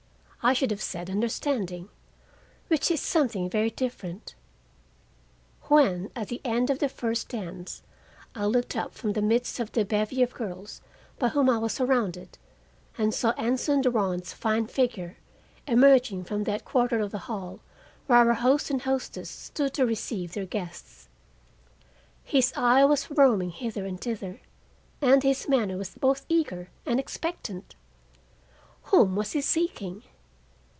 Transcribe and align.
I 0.43 0.53
should 0.53 0.71
have 0.71 0.81
said 0.81 1.07
understanding, 1.11 1.89
which 2.67 2.89
is 2.89 2.99
something 2.99 3.47
very 3.47 3.69
different)—when, 3.69 6.09
at 6.15 6.29
the 6.29 6.41
end 6.43 6.71
of 6.71 6.79
the 6.79 6.89
first 6.89 7.29
dance, 7.29 7.83
I 8.33 8.45
looked 8.47 8.75
up 8.75 8.95
from 8.95 9.13
the 9.13 9.21
midst 9.21 9.59
of 9.59 9.71
the 9.71 9.85
bevy 9.85 10.23
of 10.23 10.33
girls 10.33 10.81
by 11.19 11.27
whom 11.27 11.47
I 11.47 11.59
was 11.59 11.73
surrounded 11.73 12.39
and 12.97 13.13
saw 13.13 13.33
Anson 13.37 13.81
Durand's 13.81 14.33
fine 14.33 14.65
figure 14.65 15.17
emerging 15.67 16.23
from 16.23 16.45
that 16.45 16.65
quarter 16.65 16.99
of 17.01 17.11
the 17.11 17.19
hall 17.29 17.59
where 18.07 18.17
our 18.27 18.33
host 18.33 18.71
and 18.71 18.81
hostess 18.81 19.29
stood 19.29 19.75
to 19.75 19.85
receive 19.85 20.33
their 20.33 20.47
guests. 20.47 21.07
His 22.23 22.51
eye 22.55 22.83
was 22.83 23.11
roaming 23.11 23.51
hither 23.51 23.85
and 23.85 24.01
thither 24.01 24.41
and 25.03 25.21
his 25.21 25.47
manner 25.47 25.77
was 25.77 25.93
both 25.93 26.25
eager 26.29 26.69
and 26.83 26.99
expectant. 26.99 27.75
Whom 28.85 29.15
was 29.15 29.33
he 29.33 29.41
seeking? 29.41 30.01